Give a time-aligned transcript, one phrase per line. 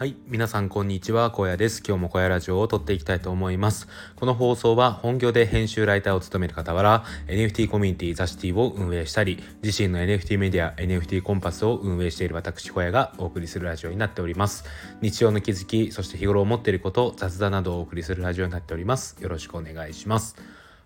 [0.00, 1.82] はい皆さんこんにちは小屋です。
[1.86, 3.86] 今日も小屋ラジオを撮っていきたいと思います。
[4.16, 14.64] この放送は本業で編集ライターを務める傍ら NFT コミュニティザシティを運営したり自身の NFT メディア NFT コンパスを運営している私小屋がお送りするラジオになっております。
[15.02, 19.22] 日常の気づきそして日頃思っていること雑談などをお送りするラジオになっております。
[19.22, 20.34] よろしくお願いします。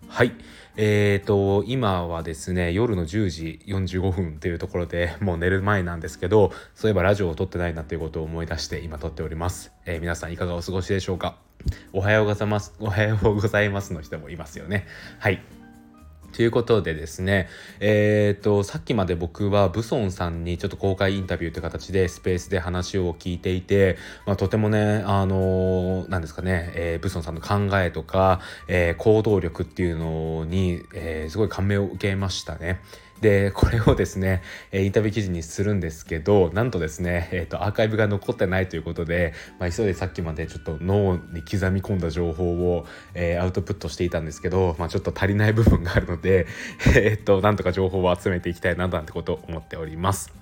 [0.07, 0.33] はい。
[0.77, 9.71] えーと、今はですね、夜の10時45分というところでもう寝る前なんですけど、そういえばラジオを撮ってないなということを思い出して今撮っております。
[9.85, 11.37] えー、皆さんいかがお過ごしでしょうか？
[11.93, 12.73] おはようございます。
[12.79, 14.85] おはようございますの人もいますよね。
[15.19, 15.64] はい。
[16.35, 17.47] ということでですね、
[17.79, 32.81] えっ、と、さっきまで僕はブソンさんにちょっと公開インタビューという形でスペースで話を聞いていて、まあ、とてもね、あのー、なんですかね、えー、ブソンさんの考えとか、えー、行動力っていうのに、えー、すごい感銘を受けましたね。
[33.21, 34.41] でこれをですね
[34.71, 46.47] えインタビュー記事にするんですけどなんとですね、えーと、アーカイブが残ってないということで、まあ、急いでさっきまでちょっと脳に刻み込んだ情報を、え、アウトプットしていたんですけど、まあ、ちょっと足りない部分があるので、で
[46.87, 50.33] えーと、なんとか情報を集めていきたいななんてことを思っております。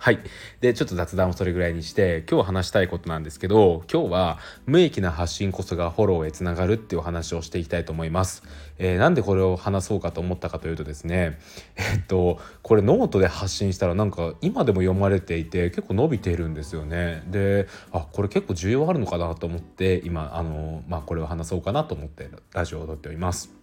[0.00, 0.20] はい。
[0.60, 8.44] で、ちょっと雑談をそれぐらいにして、今日話したいことなんですけど、今日は無益な発信こそがフォローへつながるっていうお話をしていきたいと思います。
[8.78, 11.40] えー、なんでこれを話そうかと思ったかというとですね、
[11.74, 17.24] えっと、これノートで発信したらなんか今でも読まれていて結構伸びているんですよね。
[17.26, 23.57] で、あ、これ結構需要あるのかなと思って、今、あの、まあ、これを話そうかなと思ってラジオを録っております。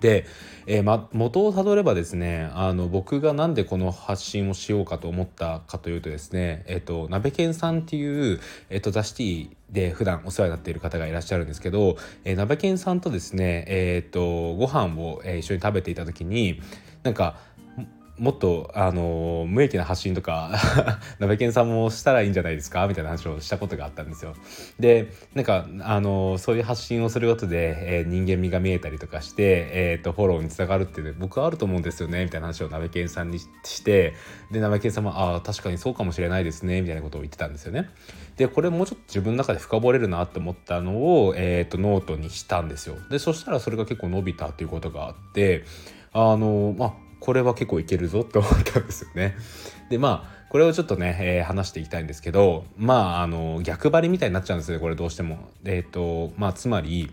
[0.00, 0.26] で、
[0.66, 16.60] えー、ま、元をたどればですねあの僕が何でこの発信をしようかと思ったかというとですねえっ、ー、と鍋犬さんっていう、えーと、ザ・シティで普段お世話になっている方がいらっしゃるんですけど、えー、鍋犬さんとですねえっ、とご飯を、え、一緒に食べていた時に
[17.02, 17.38] なんか
[18.20, 20.52] もっとあの無益な発信とか
[21.18, 22.86] 鍋犬さんもしたらいいんじゃないですか？
[22.86, 24.34] みたいな話をしたことがあったんですよ。
[24.78, 32.24] でなんかあのそういう発信をすることで、えー、人間味が見えたりとかして、えーと、フォローにつながるって僕はあると思うんですよね？
[32.24, 33.48] みたいな話を鍋犬さんにし
[33.82, 34.12] て
[34.52, 37.88] で鍋犬さんも「ああ確かにそうかもしれないですね」みたいなことを言ってたんですよね。
[38.36, 42.96] でこれもうちょっと自分の中で深掘れるなって思ったのを、えーと、とノートにしたんですよ。
[43.10, 45.64] でそしたらそれが結構伸びたっていうことがあって
[46.12, 49.36] あのまあこれは結構いけるぞって思ったんですよね。
[49.88, 55.50] でまあこれをちょっとね、えー、話していきたいんですけどまああの逆張りみたいになっちゃうんですよねこれどうしても。
[55.64, 57.12] えっ、ー、とまあつまり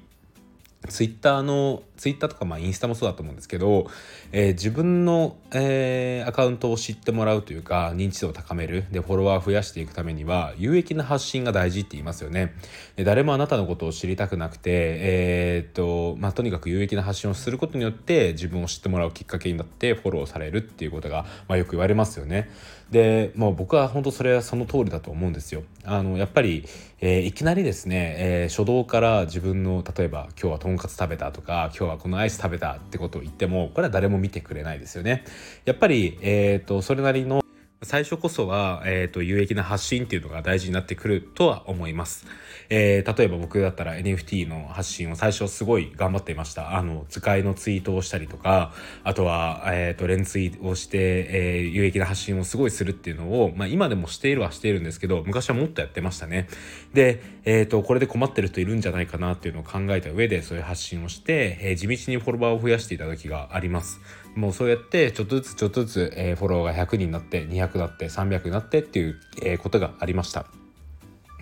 [0.88, 3.90] ツイッターのツイッターとかまあインスタもそうだと思うんですけど、
[4.32, 8.86] えー、自分の、えー、アカウントを知ってもらうというか認知度を高める。
[8.92, 12.54] でフォロワーを増やしていくためには有益な発信が大事って言いますよね。
[12.96, 22.50] で誰もあなたのことを知りたくなくてえー、っとまあとにかく有益な発信をすることによって自分を知ってもらうきっかけになってフォローされるっていうことが、まあ、よく言われますよね。
[22.92, 26.66] でまあ僕は本当それはその通りだと思うんですよあのやっぱり、
[27.02, 35.26] えー、いきなりですね、えー、初動から自分の例えば今日はとんかつ食べたとか今日はこのアイス食べたってことを言ってもこれは誰も見てくれないですよね。
[35.66, 37.42] やっぱり、えーと、それなりの
[37.84, 42.26] 最初こそは、えーと、有益な発信っていうのが大事になってくるとは思います。
[42.70, 46.76] えー、例えば僕だったら NFT の発信を最初すごい頑張っていました。
[46.76, 48.74] あの、使いのツイートをしたりとか、
[49.04, 56.48] あとは、えっ、ー、と、連ツイをして、えー、有益な発信をすごいするっていうのを、まあ今でもしているはしているんですけど、昔はもっとやってましたね。
[56.96, 64.02] で、えっ、ー、と、これで困ってる人いるんじゃないかなっていうのを考えた上で、そういう発信をして、えー、地道にフォロワーを増やしていた時があります。
[64.38, 70.46] もうそうやってちょっとずつちょっとずつ、えー、フォローが100人になって200になって300になってっていう、えー、ことがありました。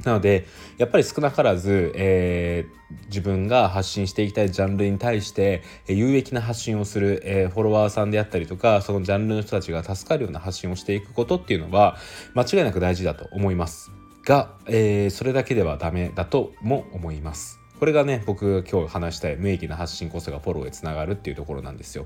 [0.03, 0.45] なので
[0.77, 11.95] やっぱり少なからず、えー、自分が発信していきたいジャンルに対して、えー、有益な発信をする、えー、フォロワーさんであったりとかそのジャンルの人たちが助かるような発信をしていくことっていうのは
[12.33, 13.89] 間違いなく大事だと思います
[14.25, 22.05] が、えー、それだけではダメだとも思いますこれがね僕が今日話したい無益な発信こそがフォローへつながるっていうところなんですよ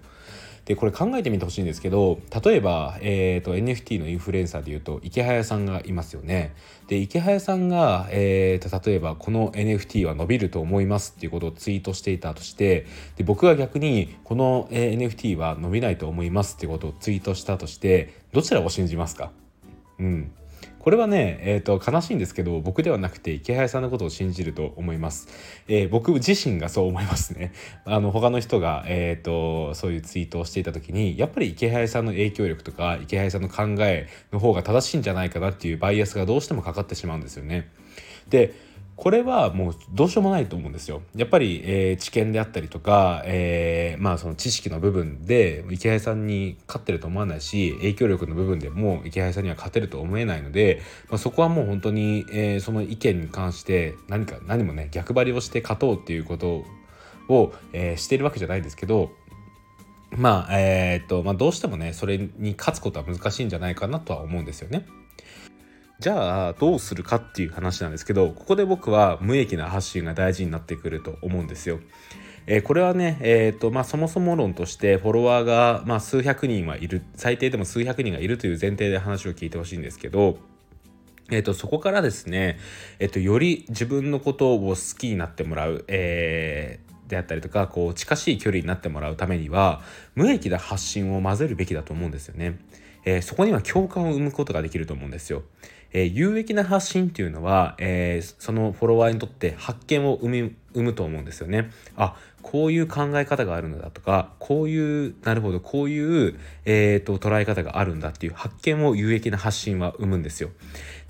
[0.69, 6.53] でこれ考えてみてほしいんですけど例えば、えーと、NFT のインフルエンサーでいうと池早さんがいますよね。
[6.87, 12.85] で池早さんが、えーと、例えばこの NFT は伸びると思いますっていうことをツイートしていたとして
[13.17, 19.31] で僕が逆にこの、え、NFT は伸びないと思いますってことをツイートしたとしてどちらを信じますか？
[19.99, 20.31] うん
[20.89, 25.27] これはね、えーと、悲しいんですけど僕ではなくて池早さんのことを信じると思います、
[25.67, 27.53] えー、僕自身がそう思いますね。
[27.85, 37.67] あの他の人が、えーと、そういうツイートをしていた時にやっぱり池早さんの影響力とか池早さんの考えの方が正しいんじゃないかなっていうバイアスがどうしてもかかってしまうんですよね。
[38.29, 38.55] で
[38.99, 41.01] これはもうどうしようもないと思うんですよ。
[41.15, 56.65] やっぱり、えー、知見であったりとか、えー、まあその知識の部分で池谷さんに勝ってると思わないし影響力の部分でも池谷さんには勝てると思えないので、まあ、そこはもう本当に、えー、その意見に関して何か何もね逆張りをして勝とうっていうこと
[57.29, 59.11] を、えー、してるわけじゃないですけど
[60.11, 64.85] まあえー、っとまあどうしてもねそれに勝つことは難しいんじゃないかなとは思うんですよね。
[65.99, 71.79] じゃあどうするかっていう話なんですけどここで僕は無益な発信が大事になってくると思うんですよ。
[72.47, 80.39] えー、これはね、えーとまあ、そもそも論としてフォロワーが、まあ、数百人はいる最低でも数百人がいるという前提で話を聞いてほしいんですけど、
[81.29, 82.57] えーと、そこからですね、
[82.97, 89.81] えーと、より自分のことを好きになってもらう、えー、であったりとかこう近しい距離になってもらうためには
[90.15, 92.57] 無益な発信を混ぜるべきだと思うんですよね。
[93.05, 95.43] えー、そこには共感を生むことができると思うんですよ。
[95.91, 101.71] えー、有益な発信っていうのは、えー、そのフォロワーにとって発見を生み生むと思うんですよね。
[101.95, 110.49] あこういう考え方があるのだとかこういうなるほどこういう、えーと、捉え方があるんだっていう発見を有益な発信は生むんですよ。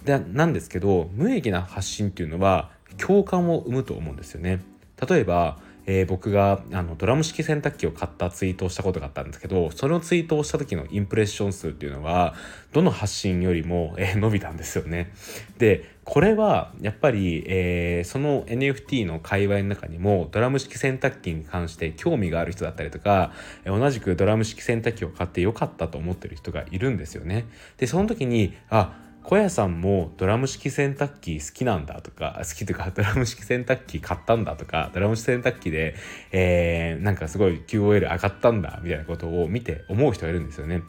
[0.05, 4.61] でなんですけど無益な発信っていうのは共感を生むと思うんですよね。
[5.07, 12.35] 例えばえー、僕があのドラム式洗濯機を買ったツイートをしたことがあったんですけどそのツイートをした時のインプレッション数っていうのは
[12.73, 15.11] どの発信よりも、えー、伸びたんですよね。
[15.57, 23.31] でこれはやっぱり、えー、その NFT の界隈の中にもドラム式洗濯機に関して興味がある人だったりとか
[23.65, 27.45] 同じくドラム式洗濯機を買ってよかったと思ってる人がいるんですよね。
[27.77, 35.95] でその時にあ小屋さんもドラム式洗濯機好きなんだとか好きとか ドラム式洗濯機買ったんだとかドラム式洗濯機で、
[36.31, 40.81] えー、なんかすごい QOL 上がったんだみたいなことを見て思う人がいるんですよね。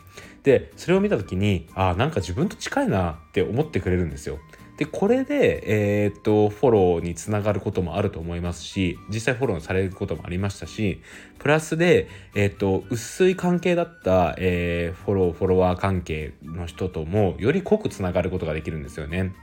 [0.43, 4.38] でそれを見た時にあなんか自分と近いなって思ってくれるんですよ。
[4.81, 11.03] でこれで、えー、っとフォローにつながることもあると思いますし実際フォローされることもありましたし
[11.38, 19.35] プラスで、えー、っと薄い関係だった、えー、フォローフォロワー関係の人ともより濃くつながることができるんですよね。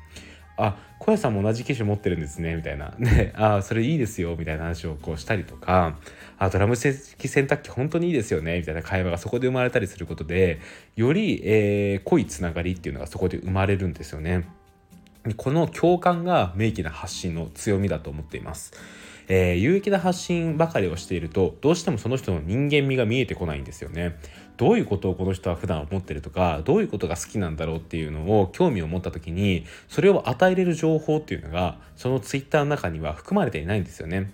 [0.59, 5.99] あ小屋さんも同じ機種持ってるんですねみたいな ねあそれいいですよみたいな話をこうしたりとか
[6.39, 10.59] あドラム式洗濯機本当にいいですよねみたいな会話がそこで生まれたりすることで
[10.95, 14.45] より、えー、濃いつながりっていうのがそこで生まれるんですよね。
[15.35, 18.73] この共感が明記な発信の強みだと思っています。
[19.29, 24.17] えー、有益な発信ばかりをしているとどうしてもその人の人間味が見えてこないんですよね。
[24.55, 34.31] どういうことをこの人は普段思ってるとかどういうことが好きなんだろうっていうのを興味を持った時にそれを与えれる情報っていうのがそのツイッターの中には含まれていないんですよね。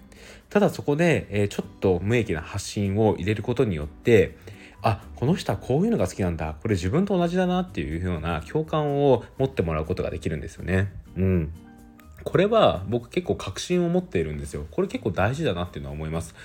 [0.50, 4.38] ただそこで、えー、ちょっと無益な発信を入れることによって
[4.84, 10.92] あこの人はこういうのが好きなんだこれ自分と同じだなっていうような共感を持ってもらうことができるんですよね。
[11.16, 11.54] うん
[12.24, 14.66] これは僕結構確信を持っているんですよ。
[14.72, 16.36] これ結構大事だなっていうのは思います。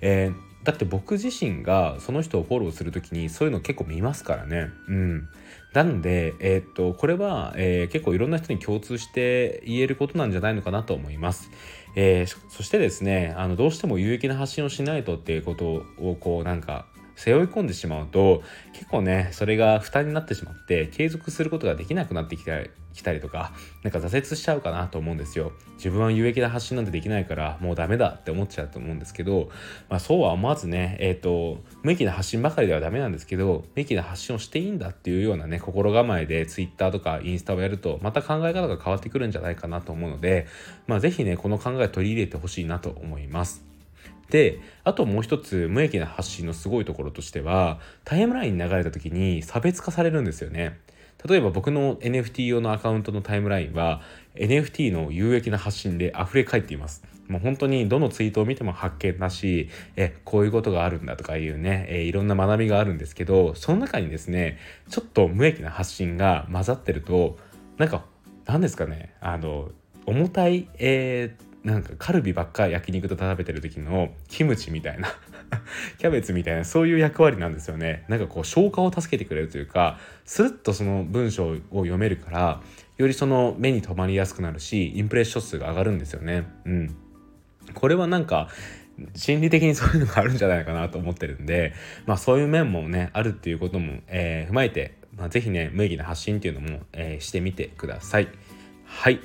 [0.00, 0.34] えー、
[0.64, 4.70] だって僕自身がその人をフォローする時にそういうの結構見ますからね。
[4.88, 5.28] うん。
[5.74, 11.50] なので、えー、っと、これは、えー、結構いろんな人に共通して言えることなんじゃないのかなと思います。
[11.94, 16.86] えー、そしてですね、あの、どうしても有益な発信をしないとっていうことを、こう、なんか、
[17.18, 18.42] 背負い込んでしまうと
[18.72, 25.52] 結構ねそれが負担になってしまって継続することができなくなってきたりきたりとかなんか挫折しちゃうかなと思うんですよ。
[25.76, 29.50] 自分は有益な発信なんてできないからもうダメだって思っちゃうと思うんですけど、
[29.88, 40.46] まあ、そうは思わずねえっ、ー、と無益な発信ばかりではダメなんですけど無益な発信をしていいんだっていうようなね心構えで Twitter とかインスタをやるとまた考え方が変わってくるんじゃないかなと思うので
[40.86, 43.68] まあ是非ねこの考え取り入れてほしいなと思います。
[44.30, 50.78] であともう一つ無益な発信のすごいところとしてはタイムラインに流れた時に差別化されるんですよね。
[51.26, 54.02] 例えば僕の NFT 用のアカウントのタイムラインは
[54.36, 57.02] NFT の有益な発信で溢れ返っています。
[57.26, 64.58] もう本当にどのツイートを見ても発見だしえこういうことがあるんだとかいうね、えいろんな学びがあるんですけどその中にですね
[64.88, 67.36] ちょっと無益な発信が混ざってると
[67.76, 68.04] なんか
[68.46, 69.68] 何ですかねあの
[70.06, 75.08] 重たい、えーなんかカルビばっか焼肉と食べてる時のキムチみたいな
[75.98, 78.04] キャベツみたいなそういう役割なんですよね。
[78.08, 82.62] なんかこう消化を助けてくれるというかスルッとその文章を読めるから
[82.96, 86.46] よりその目に留まりやすくなるしインプレッション数が上がるんですよね。
[86.64, 86.96] うん。
[87.74, 88.48] これはなんか
[89.14, 91.74] 心理的にそういうのがあるんじゃないかなと思ってるんで
[92.06, 98.28] まあそういう面もねあるっていうことも、えー、踏まえて、まあ、是非ね無意義な発信っていうのも、えー、してみてください。
[98.86, 99.20] はい。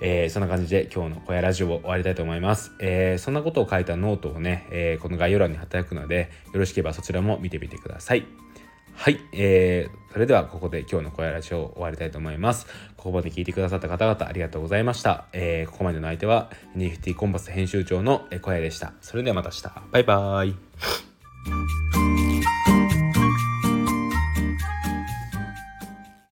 [0.00, 2.72] えー、そんな感じで今日の小屋ラジオを終わりたいと思います。
[2.80, 8.26] えー、そんなことを書いたノートをね、えー、この概要欄に貼っておくので、よろしければそちらも見てみてください。
[8.94, 12.66] はい、えー、それではここで今日の小屋ラジオを終わりたいと思います。
[12.96, 15.26] ここまで聞いてくださった方々ありがとうございました。
[15.32, 18.92] えー、ここまでの相手は NFT コンパス編集長の小屋でした。
[19.00, 19.82] それではまた明日。
[19.90, 21.79] バイバーイ。